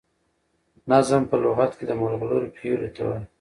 [0.91, 3.25] نظم په لغت کي د ملغرو پېيلو ته وايي.